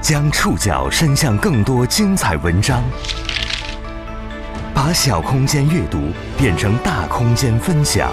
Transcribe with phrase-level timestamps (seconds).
[0.00, 2.82] 将触角伸向更多精彩文章，
[4.72, 5.98] 把小空间阅读
[6.38, 8.10] 变成大空间分享。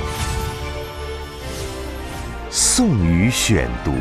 [2.49, 3.93] 宋宇选读，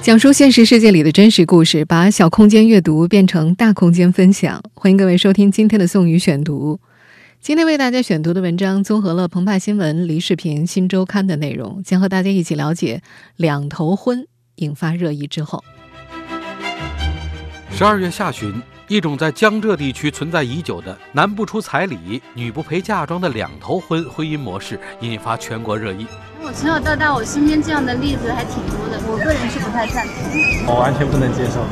[0.00, 4.62] 讲述现实世界里的真实故事，把小空间阅读变成大空间分享。
[4.72, 6.80] 欢迎各位收听今天的宋宇选读。
[7.42, 13.02] 今天为大家选读的文章综合了澎湃新闻、梨视频、新周刊的内容，将和大家一起了解
[13.36, 15.62] 两头婚引发热议之后。
[17.76, 26.06] 十二月下旬，一种在江浙地区存在已久的男不出彩礼、女不陪嫁妆的两头婚婚姻模式引发全国热议。
[26.40, 30.72] 我从小到大，我身边这样的例子还挺多的，我个人是不太赞同。
[30.72, 31.66] 我完全不能接受。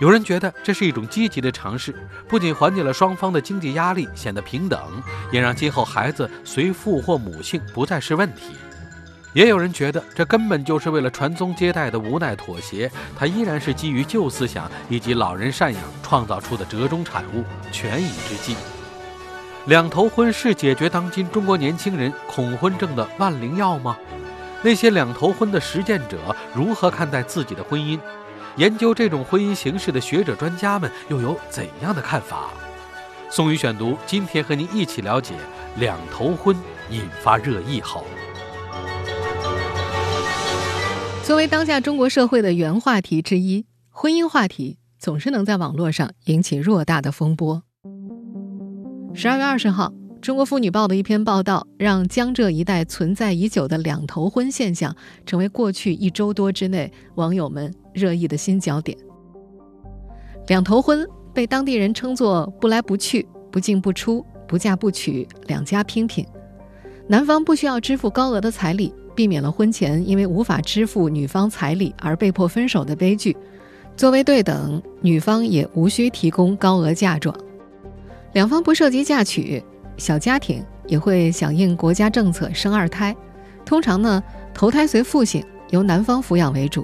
[0.00, 1.92] 有人觉得这是一种积极的尝试，
[2.28, 4.78] 不仅缓解了双方的经济压力，显得平等，
[5.32, 8.52] 也让今后孩子随父或母姓不再是问题。
[9.36, 18.56] 也有人觉得，这根本就是为了传宗接代的无奈妥协，它依然是基于旧思想以及老人赡养创造出的折中产物，权宜之计。
[19.66, 23.94] 两头婚是解决当今中国年轻人恐婚症的万灵药吗？
[24.62, 26.16] 那些两头婚的实践者
[26.54, 28.00] 如何看待自己的婚姻？
[28.56, 32.48] 研究这种婚姻形式的学者专家们又有怎样的看法？
[33.28, 35.34] 宋宇选读，今天和您一起了解
[35.76, 36.56] 两头婚
[36.88, 38.06] 引发热议后。
[41.26, 47.64] 作为当下中国社会的原话题之一，婚姻话题总是能在网络上引起偌大的风波。
[49.12, 54.94] 十二月二十号，《中国妇女报》的一篇报道，让江浙一带存在已久的两头婚现象，
[55.26, 58.96] 成为过去一周多之内网友们热议的新焦点。
[60.46, 61.04] 两头婚
[61.34, 66.24] 被当地人称作“不来不去、不进不出、不嫁不娶、两家拼拼”，
[67.10, 68.94] 男方不需要支付高额的彩礼。
[69.16, 73.36] 避免了婚前因为无法支付女方彩礼而被迫分手的悲剧。
[73.96, 77.34] 作为对等，女方也无需提供高额嫁妆。
[78.34, 79.62] 两方不涉及嫁娶，
[79.96, 83.16] 小家庭也会响应国家政策生二胎。
[83.64, 84.22] 通常呢，
[84.52, 86.82] 头胎随父姓，由男方抚养为主；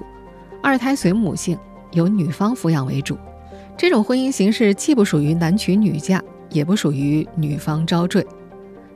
[0.63, 1.55] 二胎随母姓，
[1.91, 3.15] 由女方抚养为主。
[3.77, 6.19] 这种婚姻形式既不属于男娶女嫁，
[6.49, 8.25] 也不属于女方招赘。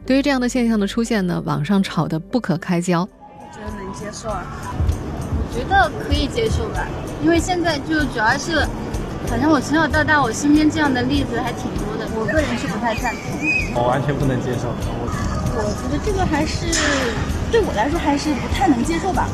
[0.05, 3.07] 对于这样的现象的出现呢，网上吵得不可开交。
[3.77, 4.45] 能接受啊？
[5.39, 6.87] 我觉得可以接受吧，
[7.23, 8.65] 因为现在就主要是，
[9.27, 12.07] 反正我从小到大，我身边这样的例子还挺多的。
[12.15, 13.81] 我个人是不太赞同。
[13.81, 14.69] 我完全不能接受。
[15.59, 16.65] 我觉得这个还是
[17.51, 19.27] 对我来说还是不太能接受吧。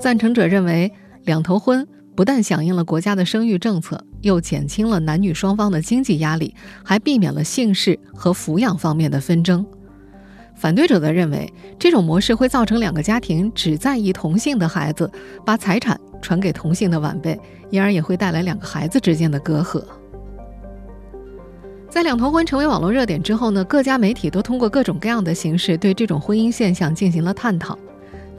[0.00, 0.92] 赞成者认为，
[1.24, 1.86] 两头婚
[2.16, 9.64] 不但响应了国家的生育政策，又减轻了男女双方的经济压力，还避免了姓氏和抚养方面的纷争。
[10.58, 15.08] 反对者则认为，这种模式会造成两个家庭只在意同姓的孩子，
[15.44, 17.38] 把财产传给同姓的晚辈，
[17.70, 19.80] 因而也会带来两个孩子之间的隔阂。
[21.88, 27.78] 在两头婚成为网络热点之后呢，各家媒体都通过各种各样的形式对这种婚姻现象进行了探讨，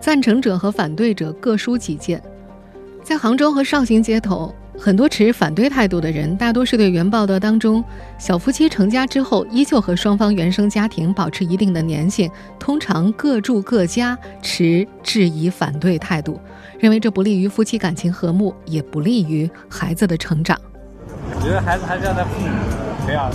[0.01, 2.21] 赞成者和反对者各抒己见。
[3.01, 4.53] 在杭州和绍兴街头。
[4.79, 7.83] 很多持反对态度的人，大多是对原报道当中
[8.17, 16.39] 小夫妻成家之后依旧和双方原生家庭保持一定的粘性，通常各住各家，持质疑反对态度，
[16.79, 20.57] 认为这不利于夫妻感情和睦，也不利于孩子的成长。
[21.35, 22.47] 我觉得孩子还是要在父母
[23.05, 23.29] 培养，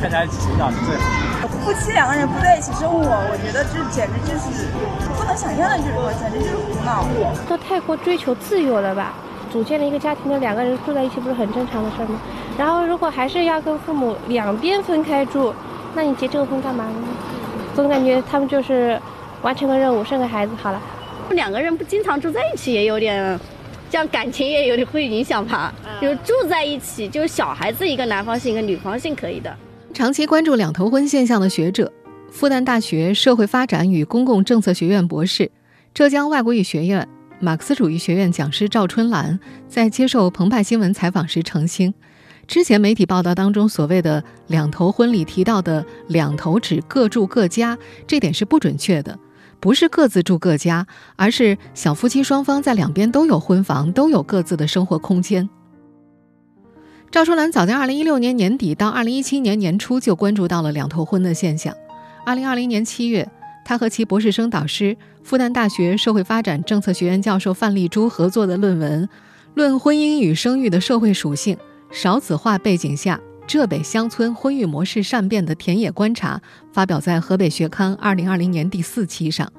[0.00, 1.48] 看在一起成长是最好。
[1.64, 4.66] 夫妻两个人不在一起生活，我觉得这简直就是
[5.16, 7.06] 不能想象的这种，简直就是胡闹。
[7.48, 9.14] 都太过追求自由了吧？
[9.52, 12.18] 组建了一个家庭的两个人住在一起，不是很正常的事吗？
[12.58, 15.54] 然后如果还是要跟父母两边分开住，
[15.94, 16.94] 那你结这个婚干嘛呢？
[17.74, 18.98] 总感觉他们就是
[19.42, 20.80] 完成个任务，生个孩子好了。
[21.30, 23.38] 两个人不经常住在一起，也有点，
[23.90, 25.72] 这样感情也有点会影响吧。
[26.00, 29.54] 就住在一起，就是小孩子一个男方性一个女方性可以的。
[29.92, 31.92] 长期关注两头婚现象的学者，
[32.30, 35.50] 复旦大学社会发展与公共政策学院博士，
[35.92, 37.06] 浙江外国语学院。
[37.44, 41.92] 马克思主义学院讲师赵春兰在接受澎湃新闻采访时澄清，
[42.46, 49.18] 之前媒体报道当中所谓的“两头婚”里提到的“两头”指各住各家，这点是不准确的，
[49.58, 50.86] 不是各自住各家，
[51.16, 55.50] 而是小夫妻双方在两边都有婚房，都有各自的生活空间。
[57.10, 61.74] 赵春兰早在2016年年底到2017年年初就关注到了“两头婚”的现象
[62.24, 63.28] ，2020年7月。
[63.64, 69.06] 他和其博士生导师、复旦大学社会发展政策学院教授范丽珠合作的论文
[69.54, 71.56] 《论婚姻与生育的社会属性：
[71.90, 76.36] 少子化背景下浙北乡村婚育模式善变的田野观察》
[76.72, 79.52] 发表在河北学刊2020年第四期上。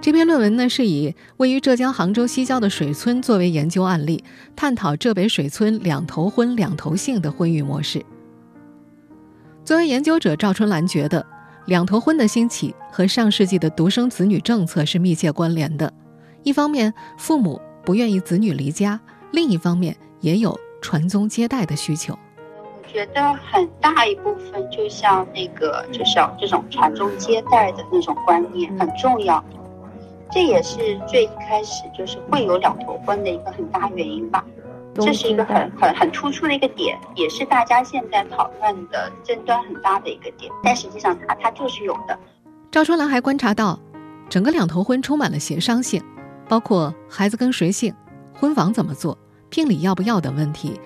[0.00, 4.22] 这篇论文呢，是以位于浙江杭州西郊的水村作为研究案例，
[4.54, 8.04] 探讨浙北水村两头婚、两头姓的婚育模式。
[9.64, 11.26] 作为研究者，赵春兰觉得，
[11.68, 15.92] 两头婚的兴起和上世纪的独生子女政策是密切关联的。
[16.42, 18.98] 一方面，父母不愿意子女离家；
[19.32, 22.18] 另一方面，也有传宗接代的需求。
[22.54, 29.44] 我觉得很大一部分，就像那个，就像这种传宗接代的那种观念很重要。
[30.32, 34.42] 这也是最开始就是会有两头婚的一个很大原因吧。
[35.04, 40.50] 这是一个很很很突出的一个点，也是大家现在讨论的争端很大的一个点。
[40.62, 42.18] 但实际上，它它就是有的。
[42.70, 43.78] 赵春兰还观察到，
[44.28, 46.02] 整个两头婚充满了协商性，
[46.48, 47.94] 包括孩子跟谁姓、
[48.34, 49.16] 婚房怎么做、
[49.48, 50.80] 聘礼要不要等问题，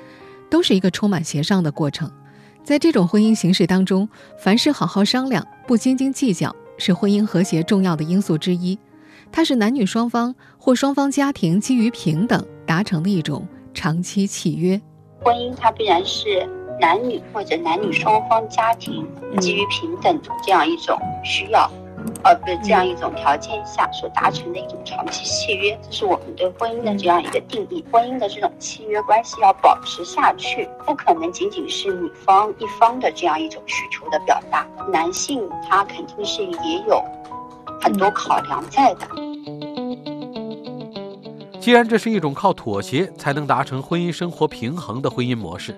[0.48, 2.10] 都是一个充满协商的过程。
[2.62, 8.78] 在这种婚姻形式当中，凡事好好商量，不斤斤计较，是婚姻和谐重要的因素之一。
[9.32, 13.48] 它是男女双方或双方家庭基于平等达成的一种。
[13.74, 14.80] 长期契约，
[15.22, 16.48] 婚姻它必然是
[16.80, 19.06] 男女或者男女双方家庭
[19.40, 21.70] 基于平等的这样一种需要，
[22.24, 27.84] 呃，不是这样一种条件下所达成的一种长期契约，这是我们对婚姻的这样一个定义。
[27.90, 37.02] 婚姻的这种契约关系要保持下去，不可能仅仅是女方一方的这样一种需求的表达，男性他肯定是也有
[37.80, 39.06] 很多考量在的。
[41.62, 45.76] 既然这是一种靠妥协才能达成婚姻生活平衡的婚姻模式，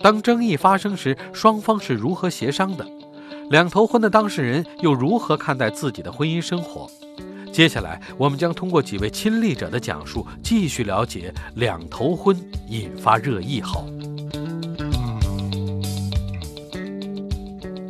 [0.00, 2.86] 当争议发生时，双方是如何协商的？
[3.50, 6.88] 两头婚的当事人又如何看待自己的婚姻生活？
[7.52, 12.36] 接下来，我们将通过几位亲历者的讲述，继续了解两头婚
[12.68, 13.84] 引发热议后。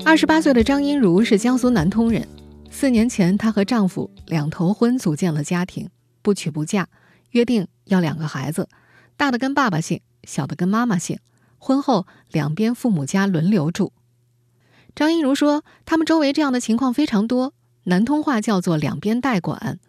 [0.02, 2.26] 二十八岁的张英如是江苏南通人，
[2.70, 5.91] 四年前她和丈夫两头婚组建了家庭，
[6.23, 6.88] 不娶不嫁。
[7.34, 8.69] 约定要两个孩子，
[9.16, 11.19] 大的跟爸爸姓，小的跟妈妈姓。
[11.58, 13.92] 婚后两边父母家轮流住。
[14.94, 17.52] 张英如说，他们周围这样的情况非常多，
[17.84, 19.81] 南通话叫做“两边代管”。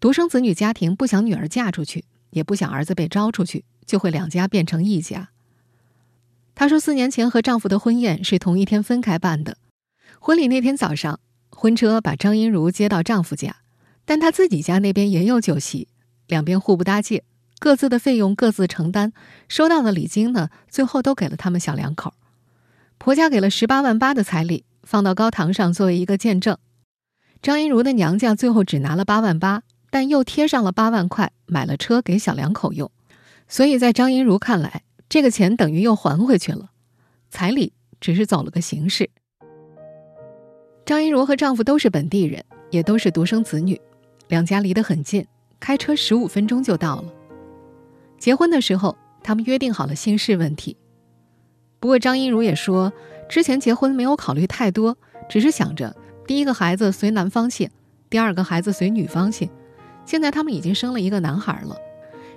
[0.00, 5.28] 独生子女家庭不想女儿嫁出去，也不想儿子被招出去，就会两家变成一家。
[6.56, 9.58] 她说，四年前和丈夫的婚宴是同一天分开办的。
[10.18, 13.58] 婚礼那天早上，婚车把张英如接到丈夫家，
[14.04, 15.86] 但她自己家那边也有酒席。
[16.28, 17.24] 两边互不搭界，
[17.58, 19.12] 各自的费用各自承担，
[19.48, 22.14] 收到的礼金呢，最后都给了他们小两口。
[22.98, 26.56] 婆家给了十八万八的彩礼，放到高堂上作为一个见证。
[27.40, 32.90] 张英如的娘家最后只拿了八万八，但又贴上了八万块买了车给小两口用。
[33.48, 36.70] 所以在张英如看来，这个钱等于又还回去了，
[37.30, 39.08] 彩礼只是走了个形式。
[40.84, 43.80] 张英如和丈夫都是本地人，也都是独生子女，
[44.26, 45.26] 两家离得很近。
[45.60, 47.04] 开车十五分钟就到了。
[48.18, 50.76] 结婚的时候，他们约定好了姓氏问题。
[51.80, 52.92] 不过张英如也说，
[53.28, 54.96] 之前结婚没有考虑太多，
[55.28, 55.94] 只是想着
[56.26, 57.70] 第一个孩子随男方姓，
[58.10, 59.48] 第二个孩子随女方姓。
[60.04, 61.76] 现在他们已经生了一个男孩了，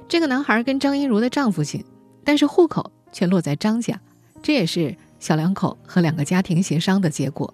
[0.07, 1.83] 这个男孩跟张英如的丈夫姓，
[2.23, 3.99] 但是户口却落在张家，
[4.43, 7.53] 这也是小两口和两个家庭协商的结果。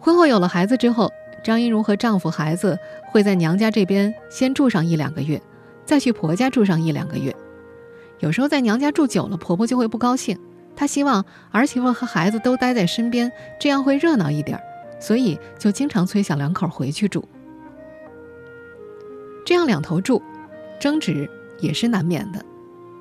[0.00, 1.12] 婚后有了孩子之后。
[1.42, 2.78] 张英如和丈夫、孩子
[3.10, 5.40] 会在娘家这边先住上一两个月，
[5.84, 7.34] 再去婆家住上一两个月。
[8.20, 10.38] 有时候在娘家住久了，婆婆就会不高兴。
[10.76, 13.30] 她希望儿媳妇和孩子都待在身边，
[13.60, 14.58] 这样会热闹一点，
[15.00, 17.28] 所以就经常催小两口回去住。
[19.44, 20.22] 这样两头住，
[20.78, 22.42] 争执也是难免的。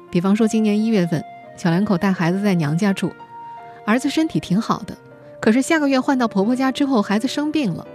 [0.10, 1.24] 比方说，今年一月份，
[1.56, 3.14] 小两口带孩子在娘家住，
[3.86, 4.98] 儿子身体挺好的，
[5.40, 7.88] 可是下个月换到婆婆家之后，孩子生病了。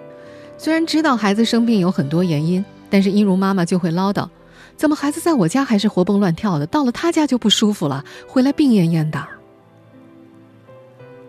[0.59, 4.29] 虽然知道孩子生病有很多原因，但是英如妈妈就会唠叨
[4.77, 9.23] ：“怎么孩子在我家还是活蹦乱跳的，到了他家就不舒服了，回来病恹恹的。”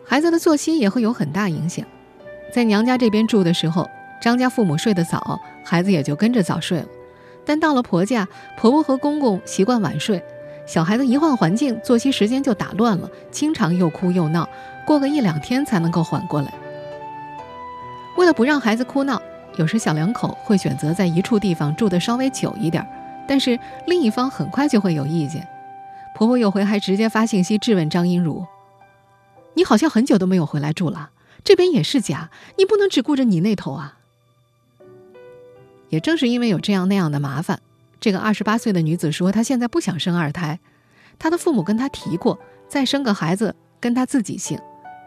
[0.05, 1.85] 孩子的作息也会有很大影响。
[2.53, 3.89] 在娘家这边住的时候，
[4.21, 6.85] 张家父母睡得早，孩子也就跟着早睡了；
[7.45, 8.25] 但到了婆家，
[8.57, 10.23] 婆婆和公公习惯晚睡，
[10.65, 14.47] 小孩子一换环境，作息时间就打乱了，经常又哭又闹，
[14.85, 16.53] 过个一两天才能够缓过来。
[18.17, 19.21] 为了不让孩子哭闹，
[19.57, 22.85] 有时小两口会选择在一处地方住的稍微久一点，
[23.27, 25.47] 但是另一方很快就会有意见。
[26.15, 28.43] 婆婆有回还直接发信息质问张英如
[29.53, 31.11] ：“你好像很久都没有回来住了，
[31.43, 33.99] 这边也是家，你不能只顾着你那头啊。”
[35.89, 37.59] 也正是因为有这样那样的麻烦，
[37.99, 40.59] 这个二十八岁的女子说她现在不想生二胎，
[41.19, 44.59] 她的父母跟她提过，再生个孩子跟她自己姓。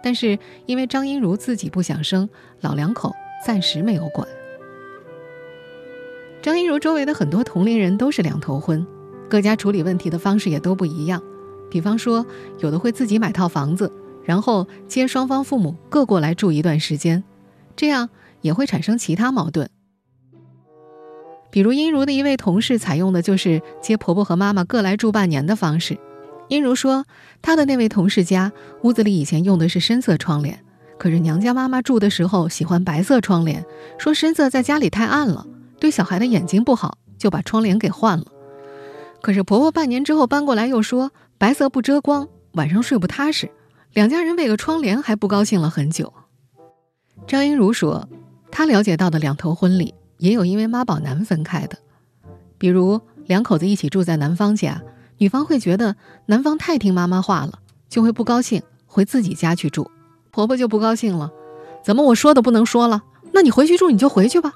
[0.02, 2.28] 但是因为张英如自己不想生，
[2.60, 3.14] 老两口
[3.44, 4.26] 暂时没有管。
[6.42, 8.86] 张英如周围的很多同龄人都是两头婚，
[9.28, 11.22] 各家处理问题的方式也都不一样。
[11.70, 12.24] 比方说，
[12.58, 13.92] 有的会自己买套房子，
[14.24, 17.22] 然后接双方父母各过来住一段时间，
[17.76, 18.08] 这样
[18.40, 19.68] 也会产生其他矛盾。
[21.50, 25.98] 比如殷如的一位同事采用的就是接婆婆和妈妈各来住半年的方式。
[26.50, 27.06] 殷如说，
[27.40, 28.52] 她的那位同事家
[28.82, 30.64] 屋子里以前用的是深色窗帘，
[30.98, 33.64] 可是娘家妈妈住的时候喜欢白色窗帘，
[33.98, 35.46] 说深色在家里太暗了。
[35.78, 38.26] 对小孩的眼睛不好，就把窗帘给换了。
[39.22, 43.48] 可是婆婆半年之后搬过来，又说白色不遮光，晚上睡不踏实。
[43.92, 46.12] 两家人为个窗帘还不高兴了很久。
[47.28, 48.08] 张英如说，
[48.50, 51.78] 她了解到的两头婚礼也有因为妈宝男分开的，
[52.58, 54.82] 比如两口子一起住在男方家，
[55.20, 55.96] 女方会觉得
[56.26, 57.58] 男方太听妈妈话了，
[57.90, 59.90] 就会不高兴，回自己家去住。
[60.30, 61.30] 婆婆就不高兴了，
[61.84, 63.02] 怎么我说的不能说了？
[63.32, 64.54] 那你回去住你就回去吧。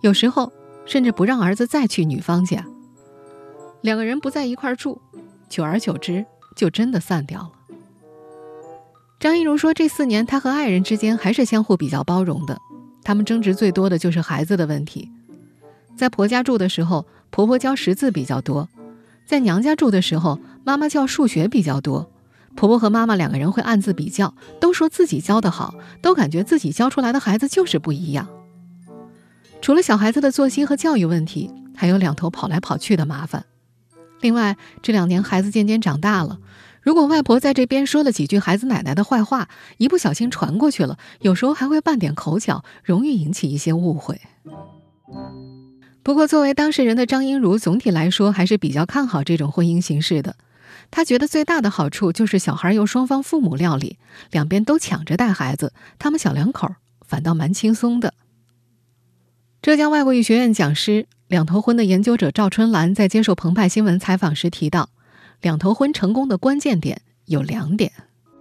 [0.00, 0.50] 有时候
[0.86, 2.64] 甚至不让儿子再去女方家，
[3.82, 4.98] 两个人不在一块住，
[5.50, 6.24] 久而久之
[6.56, 7.52] 就真的散掉了。
[9.20, 12.58] 张一茹说，这四年她和爱人之间还是相互比较包容的，
[13.04, 15.12] 他们争执最多的就是孩子的问题。
[15.94, 18.66] 在婆家住的时候，婆婆教识字比较多；
[19.26, 22.10] 在娘家住的时候，妈妈教数学比较多。
[22.54, 28.28] 婆婆和妈妈两个人会暗自比较，都说自己教的好，都感觉自己教出来的孩子就是不一样。
[29.62, 33.46] 除了小孩子的作息和教育问题，还有两头跑来跑去的麻烦。
[34.20, 36.40] 另外，这两年孩子渐渐长大了，
[36.82, 39.48] 如果外婆在这边说了几句孩子奶奶的坏话，
[39.78, 44.20] 一不小心传过去了，有时候还会拌点口角，容易引起一些误会。
[46.02, 50.36] 不过，作为当事人的张英如总体来说还是比较看好这种婚姻形式的。
[50.90, 53.98] 她觉得最大的好处就是小孩由双方父母料理，
[54.30, 56.68] 两边都抢着带孩子，他们小两口
[57.06, 58.14] 反倒蛮轻松的。
[59.62, 64.90] 浙江外国语学院讲师、两头婚的研究者赵春兰在接受澎湃新闻采访时提到，
[65.40, 67.92] 两头婚成功的关键点有两点。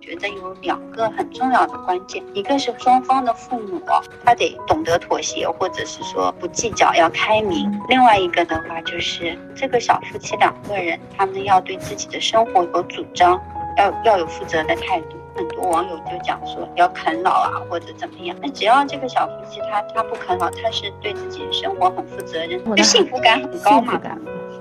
[0.01, 3.79] 觉得有两个很重要的关键，一个是双方的父母
[4.25, 13.39] 他得懂得妥协，或者是说不计较，要开明；另外一个的话就是这个小夫妻两个人，他们要对自己的生活有主张，
[13.77, 15.17] 要要有负责的态度。
[15.33, 18.35] 很多网友就讲说要啃老啊，或者怎么样。
[18.41, 24.01] 那只要这个小夫妻他他不啃老，他是对自己的生活很负责任，就幸福感很高嘛。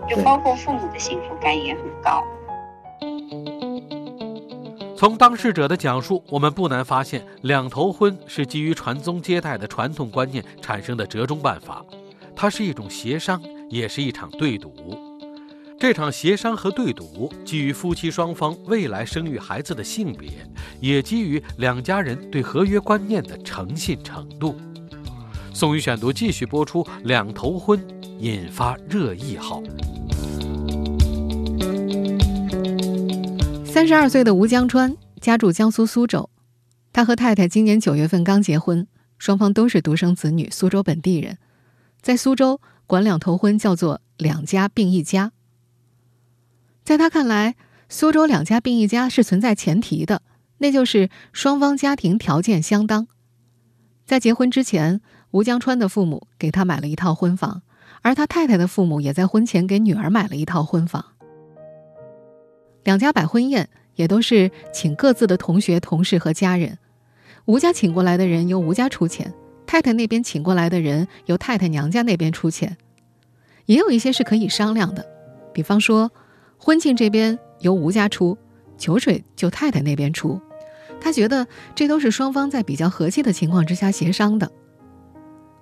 [0.09, 2.25] 就包括父母的幸福感也很高。
[5.01, 11.83] 从当事者的讲述，我们不难发现，两头婚是基于传宗接代的传统观念产生的折中办法，
[12.37, 13.41] 它是一种协商，
[13.71, 14.71] 也是一场对赌。
[15.79, 20.29] 这场协商和对赌，基于夫妻双方未来生育孩子的性别，
[20.81, 24.55] 也基于两家人对合约观念的诚信程度。
[25.55, 27.83] 宋宇选读继续播出：两头婚
[28.19, 29.63] 引发热议后，
[33.73, 36.29] 三十二岁的吴江川家住江苏苏州，
[36.93, 38.85] 他和太太今年九月份刚结婚，
[39.17, 41.39] 双方都是独生子女，苏州本地人，
[42.03, 45.31] 在苏州管两头婚叫做两家并一家。
[46.83, 47.55] 在他看来，
[47.89, 50.23] 苏州两家并一家是存在前提的，
[50.59, 53.07] 那就是双方家庭条件相当。
[54.05, 55.01] 在结婚之前，
[55.31, 57.63] 吴江川的父母给他买了一套婚房，
[58.03, 61.05] 而他太太的父母也在婚前给女儿买了一套婚房。
[62.91, 66.77] 两家摆婚宴也都是请各自的同学、同事和家人。
[67.45, 69.33] 吴家请过来的人由吴家出钱，
[69.65, 72.77] 太太那边请过来的人由太太娘家那边出钱。
[73.67, 75.07] 也有一些是可以商量的，
[75.55, 76.11] 比方说。
[76.63, 78.37] 婚庆这边由吴家出，
[78.77, 80.39] 酒水就太太那边出。
[81.01, 84.51] 他觉得这都是双方在比较和气的情况之下协商的。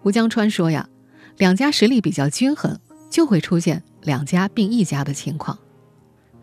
[0.03, 0.89] 吴江川说呀，
[1.37, 2.81] 两家实力比较均衡，
[3.11, 5.57] 就会出现两家并一家的情况。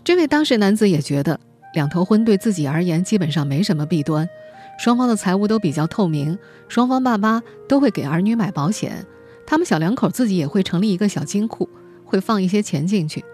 [0.05, 1.39] 这位当事男子也觉得，
[1.73, 4.29] 两头婚对自己而言基本上没什么弊端，
[4.77, 9.03] 双方的财务都比较透明，双方爸妈都会给儿女买保险，
[9.47, 11.67] 他们小两口自己也会成立一个小金库，
[12.05, 13.25] 会放一些钱进去。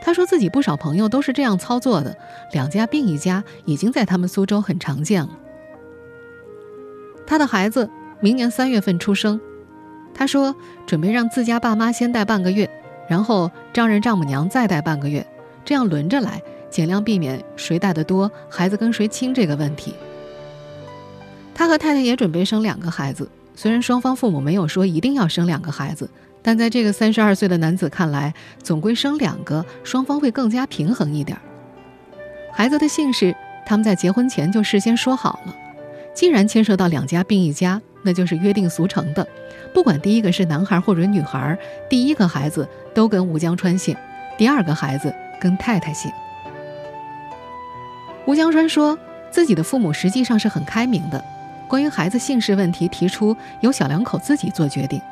[0.00, 2.16] 他说自己不少朋友都是这样操作的，
[2.52, 5.36] 两家并一家已经在他们苏州很常见了。
[7.26, 9.40] 他的孩子明年三月份出生，
[10.14, 10.54] 他说
[10.86, 12.70] 准备让自家爸妈先带半个月，
[13.08, 15.26] 然后丈人丈母娘再带半个月，
[15.64, 19.94] 这样轮着来，尽量避免谁带的多，孩子跟谁亲这个问题。
[21.54, 26.08] 他和太太也准备生两个孩子，虽然双方父母没有说一定要生两个孩子。
[26.44, 31.38] 但在这个三十二岁的男子看来，总归生两个，双方会更加平衡一点。
[32.52, 33.32] 孩子的姓氏，
[33.64, 35.54] 他们在结婚前就事先说好了。
[36.12, 39.24] 既然牵涉到两家并一家，那就是约定俗成的，
[39.72, 41.56] 不管第一个是男孩或者女孩，
[41.88, 43.96] 第一个孩子都跟吴江川姓，
[44.36, 46.08] 第二个孩子跟太太姓。
[48.26, 48.96] 吴江川说
[49.32, 51.22] 自己的父母实际上是很开明的，
[51.68, 55.02] 关于孩子姓氏问题，提出由小两口自己做决定。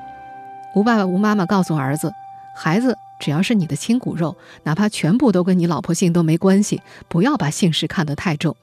[0.77, 2.13] 吴爸爸、吴妈妈告诉儿子，
[2.55, 8.55] 孩子只要是你的亲骨肉，哪怕全部都跟你老婆姓都没关系，不要把姓氏看得太重。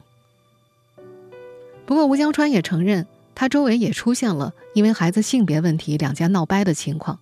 [1.86, 3.05] 不过吴江川也承认，
[3.36, 7.19] 他周围也出现了因为孩子性别问题两家闹掰的情况。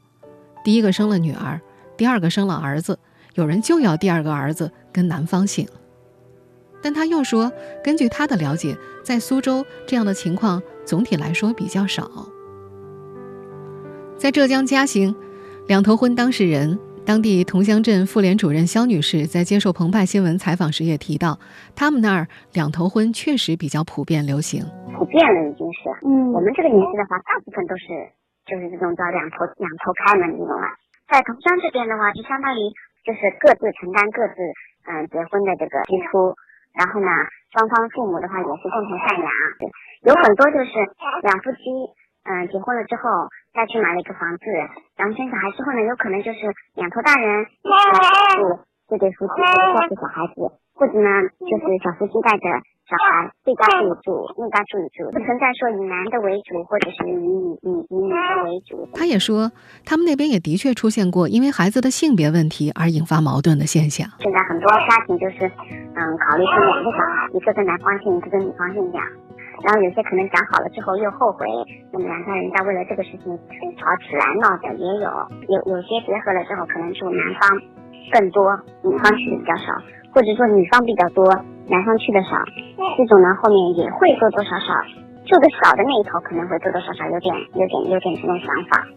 [0.63, 1.59] 第一个生了女儿，
[1.97, 2.99] 第二个生了儿子，
[3.35, 5.67] 有人就要第二个儿子跟男方姓。
[6.81, 7.51] 但他又说，
[7.83, 12.09] 根据他的了解，在苏州这样的情况总体来说比较少。
[14.17, 15.13] 在浙江嘉兴，
[15.67, 21.37] 两头婚当事人、当地桐乡镇妇联主任肖女士在接受澎湃新闻采访时也提到，
[21.75, 24.63] 他们那儿两头婚确实比较普遍流行。
[24.97, 27.87] 普遍了已经是，嗯，我们这个年纪的话，大部分都是
[28.45, 30.69] 就是这种叫两头两头开门这种啊。
[31.11, 32.71] 在桐乡这边的话，就相当于
[33.05, 34.35] 就是各自承担各自
[34.89, 36.35] 嗯结婚的这个支出，
[36.73, 37.07] 然后呢，
[37.53, 39.29] 双方父母的话也是共同赡养，
[40.03, 40.73] 有很多就是
[41.21, 41.61] 两夫妻
[42.25, 43.29] 嗯结婚了之后。
[43.55, 44.43] 再去买了一个房子，
[44.97, 46.39] 然后生小孩之后呢，有可能就是
[46.75, 48.59] 两头大人来照顾
[48.89, 51.07] 这对夫妻，照顾小孩子，或者呢
[51.39, 52.43] 就是小夫妻带着
[52.85, 58.87] 小孩这家住一住，那家住一住，不存在说以男的为主，或者是以以以以女的为主。
[58.93, 59.51] 他也说，
[59.83, 64.05] 他们那边也的确出现过因为孩子的性别问题而引发矛盾的现象。
[64.21, 65.49] 现在很多家庭就是，
[65.97, 69.01] 嗯，考虑生两个小孩，一个跟男方姓，一个跟女方姓养。
[69.65, 71.47] 然后有些可能讲好了之后又后悔，
[71.91, 73.33] 那么两家人在为了这个事情
[73.81, 75.09] 吵起来闹的也有，
[75.49, 77.49] 有有些结合了之后可能就男方
[78.13, 79.73] 更多，女方去的比较少，
[80.15, 81.27] 或者说女方比较多，
[81.67, 82.39] 男方去的少，
[82.97, 84.71] 这种呢后面也会多多少少
[85.25, 88.87] 住的少的那一头可能会多多少少有点有点有点这种想法。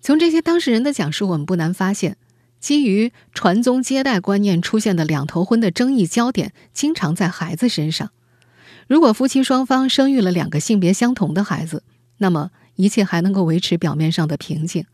[0.00, 2.16] 从这些当事人的讲述，我们不难发现，
[2.60, 8.10] 基于传宗接代观念出现的两头婚的争议焦点，经常在孩子身上。
[8.86, 11.82] 如果夫妻双方生育了两个性别相同的孩子，
[12.18, 14.86] 那么一切还能够维持表面上的平静。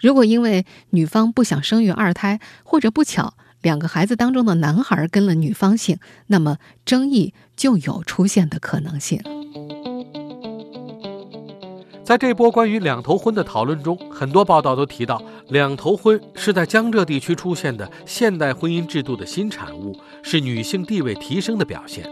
[0.00, 9.20] 如果因为女方不想生育二胎，或者不巧两个孩子当中的男孩跟了女方姓，那么争议就有出现的可能性。
[12.04, 22.08] 在这波关于两头婚的讨论中，很多报道都提到，两头婚是在江浙地区出现的现代婚姻制度的新产物，是女性地位提升的表现。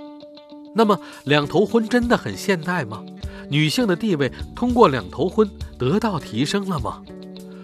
[0.74, 3.04] 那么，两头婚真的很现代吗？
[3.48, 7.00] 女性的地位通过两头婚得到提升了吗？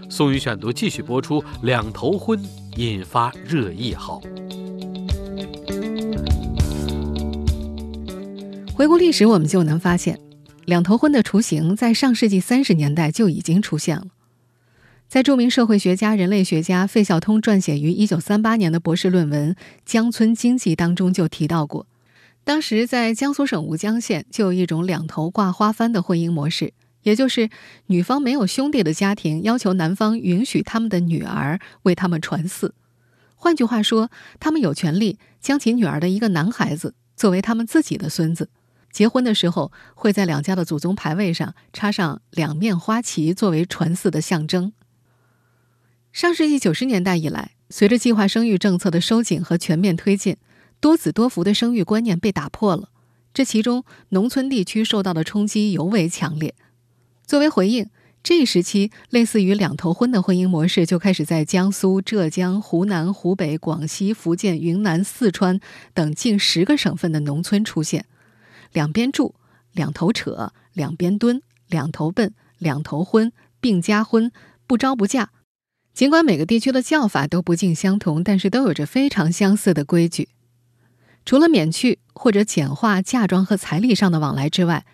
[0.08, 1.42] 宋宇选读继续播出。
[1.62, 2.40] 两头婚
[2.76, 4.22] 引发热议后，
[8.74, 10.18] 回顾历史，我们就能发现，
[10.64, 14.06] 两头婚的雏形在上世纪三十年代就已经出现了。
[15.08, 19.52] 在著名社会学家、人类学家费孝通撰写于一九三八年的博士论文
[19.84, 21.86] 《江村经济》当中就提到过。
[22.44, 27.50] 当时在江苏省吴江县就有一种两头挂花幡的婚姻模式，也就是
[27.86, 32.72] 女方没有兄弟的家庭要求男方允许他们的女儿为他们传嗣。
[33.34, 38.50] 换句话说，他们有权利将其女儿的一个男孩子作为他们自己的孙子。
[38.92, 44.72] 结婚的时候会在两家的祖宗牌位上插上两面花旗作为传嗣的象征。
[46.12, 50.36] 上世纪九十年代以来，随着计划生育政策的收紧和全面推进。
[50.80, 52.88] 多子多福的生育观念被打破了，
[53.32, 56.54] 这其中农村地区受到的冲击尤为强烈。
[57.30, 57.88] 作为回应，
[58.24, 65.60] 这一时期类似于两头婚的婚姻模式就开始在江苏、浙江、湖南、湖北、广西、福建、云南、四川
[65.94, 68.06] 等近十个省份的农村出现。
[68.72, 69.36] 两边住，
[69.70, 74.32] 两头扯，两边蹲，两头奔，两头婚，并加婚，
[74.66, 75.30] 不招不嫁。
[75.94, 80.30] 尽管每个地区的叫法都不尽相同，但是都有着非常相似的规矩。
[81.24, 84.84] 除了免去或者简化嫁妆和彩礼上的往来之外，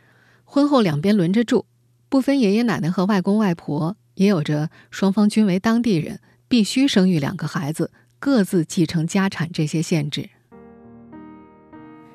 [0.44, 1.64] 婚后两边轮着住，
[2.08, 10.30] 不分爷爷奶奶和外公外婆，也有着双方均为当地人，必须生育两个孩子，各自继承家产这些限制。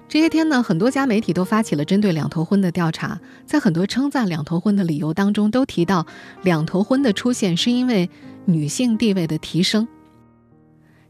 [0.07, 6.05] 这些天呢，很多家媒体都发起了针对两头婚的调查，在很多称赞两头婚的理由当中，都提到
[6.41, 8.09] 两头婚的出现是因为
[8.45, 9.87] 女性地位的提升。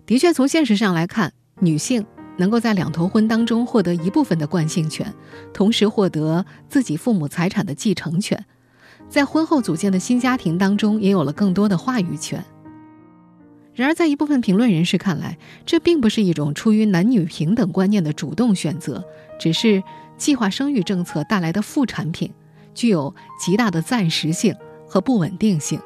[0.06, 2.06] 的确，从现实上来看，女性。
[2.38, 5.14] 能够在两头婚当中获得一部分的惯性权，
[5.54, 8.46] 同时获得自己父母财产的继承权，
[9.12, 12.44] 在婚后组建的新家庭当中也有了更多的话语权。
[13.74, 19.04] 然而，在一部分评论人士看来，这并不是一种出于男女平等观念的主动选择，
[19.38, 19.84] 只是
[20.18, 22.32] 计划生育政策带来的副产品，
[22.74, 24.56] 具有极大的暂时性
[24.88, 25.78] 和不稳定性。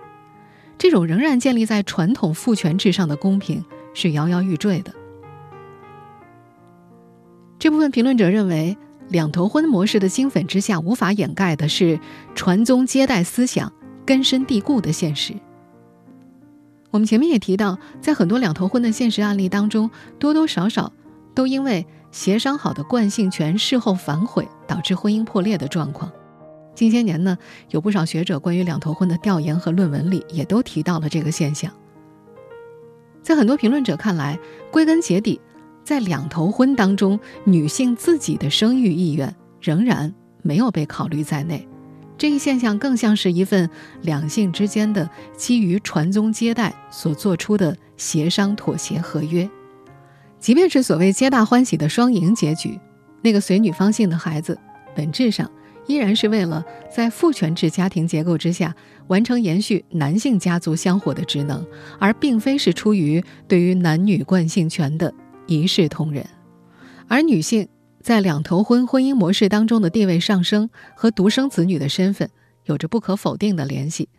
[0.77, 4.93] 这种仍然建立在传统父权制上的公平是摇摇欲坠的。
[7.57, 8.77] 这部分评论者认为，
[9.09, 11.99] 两头婚模式的金粉之下无法掩盖的是
[12.33, 13.71] 传宗接代思想
[14.05, 15.33] 根深蒂固的现实。
[16.91, 20.91] 我们前面也提到，在很多两头婚的现实案例当中，多多少少
[21.33, 26.11] 都因为协商好的惯性权事后反悔，导致婚姻破裂的状况。
[26.73, 27.37] 近些年呢，
[27.69, 31.71] 有不少学者关于两头婚的调研和论文里也都提到了这个现象。
[33.21, 34.39] 在很多评论者看来，
[34.71, 35.41] 归根结底，
[35.85, 41.65] 在两头婚当中，女性自己的生育意愿仍然没有被考虑在内。
[42.17, 43.69] 这一现象更像是一份
[44.01, 49.47] 两性之间的基于传宗接代所做出的协商妥协合约。
[50.39, 52.79] 即便是所谓皆大欢喜的双赢结局，
[53.21, 54.57] 那个随女方姓的孩子，
[54.95, 55.49] 本质上。
[55.87, 61.63] 依然是为了在父权制家庭结构之下完成延续男性家族香火的职能，
[61.99, 65.13] 而并非是出于对于男女惯性权的
[65.47, 66.25] 一视同仁。
[67.07, 67.67] 而女性
[68.01, 72.29] 在两头婚婚姻模式当中的地位上升和独生子女的身份
[72.65, 74.09] 有着不可否定的联系。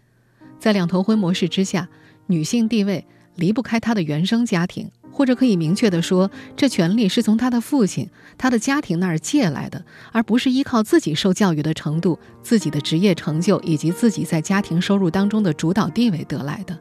[0.59, 1.89] 在两头婚模式之下，
[2.27, 4.91] 女性地位离不开她的原生家庭。
[5.13, 16.79] 或者可以明确的说，这权利是从她的父亲、她的家庭那儿借来的，而不是依靠自己受教育的程度、自己的职业成就以及自己在家庭收入当中的主导地位得来的。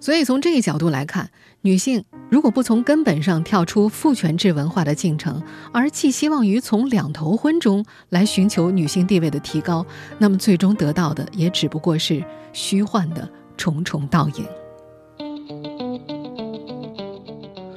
[0.00, 9.84] 所以，从这一角度来看，女性如果不从根本上跳出父权制文化的进程，而寄希望于从两头婚中来寻求女性地位的提高，
[10.18, 14.46] 那么最终得到的也只不过是虚幻的重重倒影。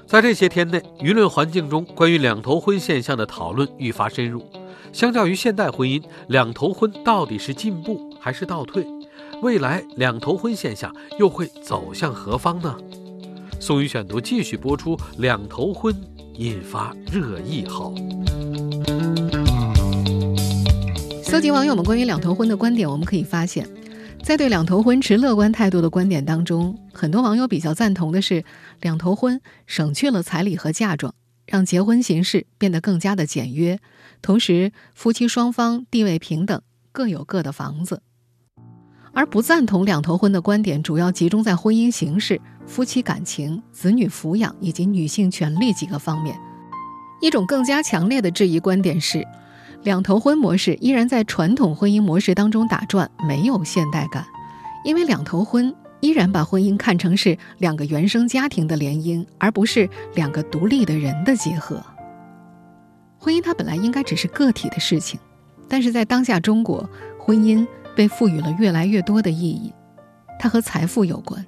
[0.07, 4.45] 在这些天内，舆论环境中关于两头婚现象的讨论愈发深入。
[4.93, 8.85] 相较于现代婚姻，两头婚到底是进步还是倒退？
[9.43, 12.77] 未来两头婚现象又会走向何方呢？
[13.59, 15.93] 宋宇选读继续播出，两头婚
[16.35, 17.93] 引发热议后，
[21.21, 23.67] 搜集网友们关于两头婚的观点，我们可以发现。
[24.23, 28.45] 在对两头婚持乐观态度的观点当中，很多网友比较赞同的是，
[28.79, 31.13] 两头婚省去了彩礼和嫁妆，
[31.45, 33.77] 让结婚形式变得更加的简约，
[34.21, 36.61] 同时夫妻双方地位平等，
[36.93, 38.01] 各有各的房子。
[39.13, 46.35] 而不赞同两头婚的观点，主要集中在婚姻形式、夫妻感情、子女抚养以及女性权利几个方面。
[47.21, 49.25] 一种更加强烈的质疑观点是。
[49.83, 54.25] 两头婚模式依然在传统婚姻模式当中打转，没有现代感，
[54.85, 61.83] 因为两头婚依然把婚姻看成是两个原生家庭的联姻，而不是两个独立的人的结合。
[63.17, 65.19] 婚姻它本来应该只是个体的事情，
[65.67, 69.73] 但是在当下中国，婚姻被赋予了越来越多的意义，
[70.39, 71.45] 它和财富有关，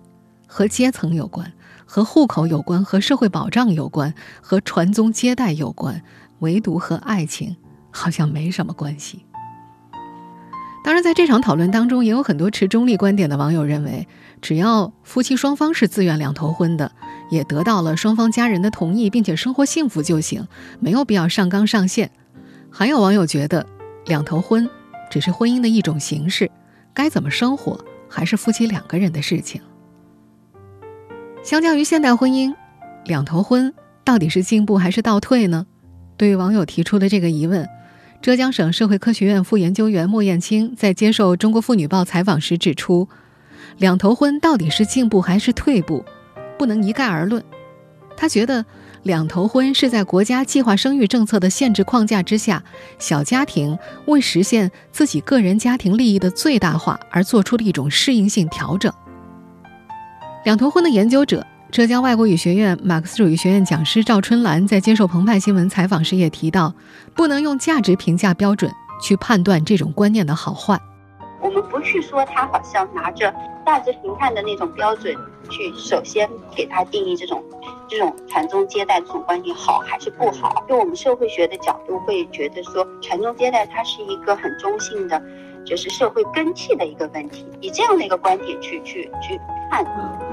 [0.48, 1.52] 和阶层有关，
[1.86, 6.02] 和户口有关，和社会保障有关，和传宗接代有关，
[6.40, 7.56] 唯独和爱情。
[7.98, 9.26] 好像没什么关系。
[10.84, 14.06] 当然，在这场讨论当中，也有很多持中立观点的网友认为，
[14.42, 16.92] 只要夫妻双方是自愿两头婚的，
[17.30, 20.46] 也得到了双方家人的同意，并且生活幸福就行，
[20.82, 22.12] 没有必要上纲上线。
[22.70, 23.66] 还有网友觉得，
[24.08, 24.70] 两头婚
[25.16, 26.52] 只是婚姻的一种形式，
[26.94, 29.62] 该怎么生活还是夫妻两个人的事情。
[31.42, 32.54] 相较于现代婚姻，
[33.06, 33.74] 两头婚
[34.04, 35.68] 到底是进步还是倒退呢？
[36.18, 37.66] 对于网友提出的这个疑问。
[38.22, 43.08] 浙江省社会科学院副研究员莫艳青在接受《中国妇女报》采访时指出，
[43.78, 46.04] 两头婚到底是进步还是退步，
[46.58, 47.42] 不能一概而论。
[48.18, 48.66] 他觉得，
[49.06, 52.64] 两头婚是在国家计划生育政策的限制框架之下，
[52.98, 58.92] 小家庭为实现自己个人家庭利益的最大化而做出的一种适应性调整。
[60.44, 61.46] 两头婚的研究者。
[61.72, 66.74] 浙江外国语学院马克思主义学院讲师赵春兰在接受澎湃新闻采访时也提到，
[67.14, 70.80] 不能用价值评价标准去判断这种观念的好坏。
[71.42, 73.34] 我们不去说他好像拿着
[73.66, 75.14] 价值评判的那种标准
[75.50, 77.44] 去首先给他定义这种
[77.88, 80.64] 这种传宗接代这种观念好还是不好。
[80.68, 85.22] 就我们社会学的角度会觉得说，传宗接代它是一个很中性的，
[85.66, 87.46] 就是社会根气的一个问题。
[87.62, 89.86] 以这样的一个观点去去去看。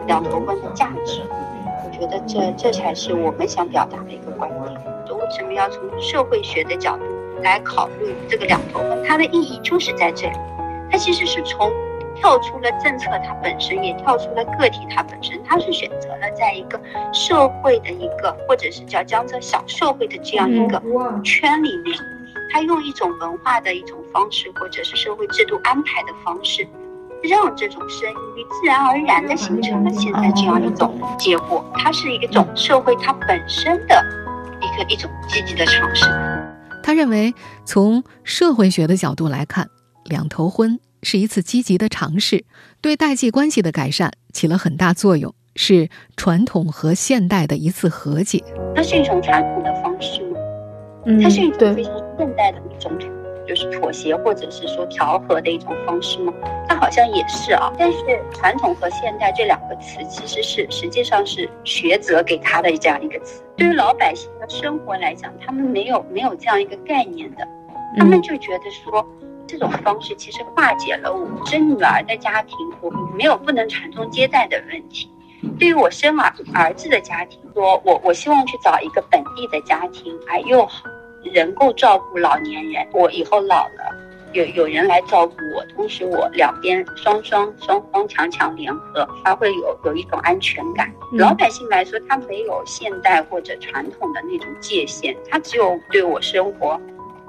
[0.09, 4.77] 两头婚的价值，我觉得这这才是我们想表达的一个观点。
[5.07, 7.05] 就为什么要从社会学的角度
[7.40, 9.01] 来考虑这个两头婚？
[9.07, 10.37] 它的意义就是在这里，
[10.90, 11.70] 它其实是从
[12.22, 16.80] 跳出了政策它本身，也跳出了个体它本身，它是选择了在一个
[17.12, 20.80] 社会的一个或者是叫江浙小社会的这样一个
[21.24, 21.98] 圈里面
[22.52, 26.64] 它用一种文化的一种方式，或者是社会制度安排的方式，
[27.24, 31.64] 让这种生育自然而然的形成了现在这样一种结果。
[31.74, 34.00] 它是一种社会它本身的
[34.61, 36.06] 一个一种积极的尝试。
[36.85, 39.66] 他认为，从社会学的角度来看，
[40.04, 42.44] 两头婚是一次积极的尝试，
[42.80, 48.42] 对代际关系的改善起了很大作用，是传统和现代的一次和解。
[48.74, 50.38] 它是一种传统的方式吗？
[51.06, 52.92] 嗯它是一种非常现代的一种，
[53.48, 56.32] 就是妥协或者是说调和的一种方式吗？
[56.68, 57.72] 它好像也是啊。
[57.76, 57.98] 但是
[58.32, 63.42] 传统和现代这两个词其实是实际上是学者给他的这样一个词。
[63.56, 67.46] 对于老百姓的生活来讲，他们没有没有这样一个概念的，
[67.98, 69.04] 他们就觉得说
[69.46, 75.11] 这种方式其实化解了我生女儿的家庭我没有不能传宗接代的问题。
[75.59, 80.85] 对于我生儿儿子的家庭，说我我希望去找一个本地的家庭，哎，又好，
[81.35, 82.87] 能够照顾老年人。
[82.92, 83.94] 我以后老了，
[84.33, 90.92] 有有人来照顾我，同时我两边双双双方强强联合，他会有有一种安全感。
[91.12, 96.81] 老百姓来说，他没有现代或者传统的那种界限，他只有对我生活，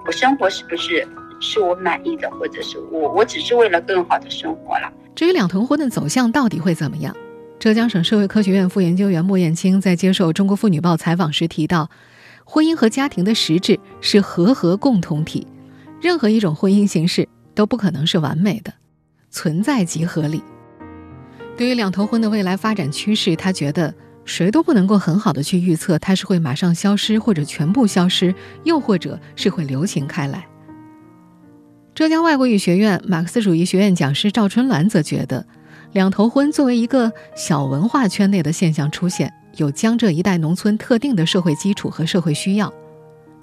[0.05, 1.07] 我生活是不是
[1.43, 4.91] 是我满意的，或者是我我只是为了更好的生活了。
[5.13, 7.15] 至于两头婚的走向到底会怎么样？
[7.59, 11.89] 浙江省社会科学院副研究员莫艳青在接受《中国妇女报》采访时提到，
[12.43, 15.47] 婚姻和家庭的实质是和合共同体，
[16.01, 18.73] 任何一种婚姻形式都不可能是完美的，
[19.29, 20.43] 存在即合理。
[21.55, 23.93] 对于两头婚的未来发展趋势，他觉得
[24.25, 30.45] 谁都不能够很好的去预测它是会马上消失，或者全部消失，又或者是会流行开来。
[31.95, 35.45] 浙江外国语学院马克思主义学院讲师赵春兰则觉得。
[35.91, 42.73] 两头婚作为一个小文化圈内的现象出现，有江浙一带农村特定的社会基础和社会需要。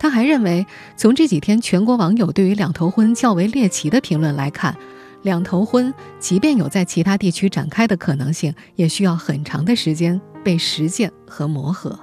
[0.00, 4.76] 他还认为，从这几天全国网友对于两头婚较为猎奇的评论来看，
[5.22, 11.96] 两头婚即便有在其他地区展开的可能性，也需要很长的时间被实践和磨合。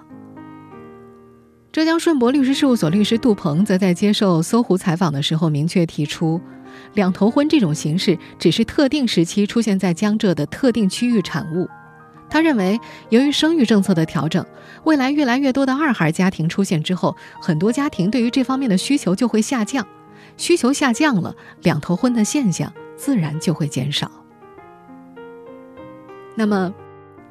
[1.78, 6.42] 浙江顺博律师事务所律师杜鹏则在接受搜狐采访的时候明确提出。
[6.96, 11.70] 两头婚这种形式只是特定时期出现在江浙的特定区域产物。
[12.32, 14.44] 他认为，由于生育政策的调整，
[14.86, 19.86] 未来越来越多的二孩家庭出现之后，很多家庭对于这方面的需求就会下降。
[20.36, 24.10] 需求下降了，两头婚的现象自然就会减少。
[26.34, 26.74] 那么，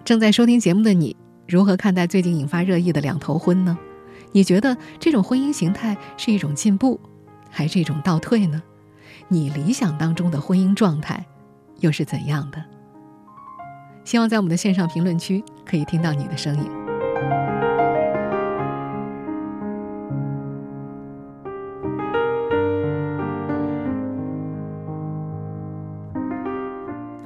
[0.04, 1.16] 正在收听节目的你，
[1.48, 3.76] 如何看待最近引发热议的两头婚呢？
[4.36, 7.00] 你觉得这种婚姻形态是一种进步，
[7.50, 8.62] 还是一种倒退呢？
[9.28, 11.24] 你理想当中的婚姻状态，
[11.80, 12.62] 又是怎样的？
[14.04, 16.70] 希望在我们的线上评论区可以听到你的声音。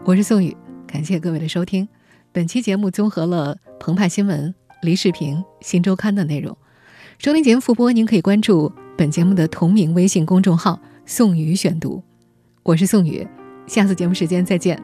[0.04, 1.88] 我是宋宇，感谢各位的收听。
[2.30, 6.56] 本期节目综合了澎湃新闻、梨视频、新周刊的内容。
[7.22, 10.80] 收听节目复播，您可以关注本节目的同名微信公众号。
[11.04, 12.02] 宋宇选读，
[12.62, 13.28] 我是宋宇，
[13.66, 14.82] 下次节目时间再见。